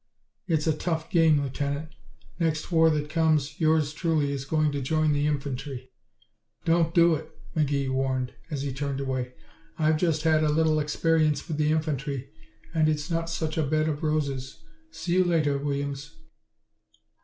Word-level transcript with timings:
It's 0.47 0.65
a 0.65 0.73
tough 0.73 1.11
game, 1.11 1.39
Lieutenant. 1.39 1.89
Next 2.39 2.71
war 2.71 2.89
that 2.89 3.07
comes 3.07 3.59
yours 3.61 3.93
truly 3.93 4.31
is 4.31 4.45
going 4.45 4.71
to 4.71 4.81
join 4.81 5.13
the 5.13 5.27
infantry." 5.27 5.91
"Don't 6.65 6.95
do 6.95 7.13
it," 7.13 7.29
McGee 7.55 7.87
warned, 7.91 8.33
as 8.49 8.63
he 8.63 8.73
turned 8.73 8.99
away. 8.99 9.35
"I've 9.77 9.97
just 9.97 10.23
had 10.23 10.43
a 10.43 10.49
little 10.49 10.79
experience 10.79 11.47
with 11.47 11.57
the 11.57 11.71
infantry 11.71 12.31
and 12.73 12.89
it's 12.89 13.11
not 13.11 13.29
such 13.29 13.59
a 13.59 13.63
bed 13.63 13.87
of 13.87 14.01
roses. 14.01 14.63
See 14.89 15.13
you 15.13 15.23
later, 15.23 15.59
Williams." 15.59 16.11